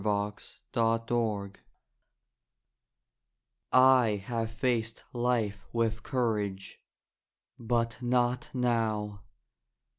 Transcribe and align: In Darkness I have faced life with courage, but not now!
In 0.03 0.33
Darkness 0.71 1.59
I 3.71 4.23
have 4.25 4.49
faced 4.49 5.03
life 5.13 5.67
with 5.71 6.01
courage, 6.01 6.81
but 7.59 8.01
not 8.01 8.49
now! 8.51 9.21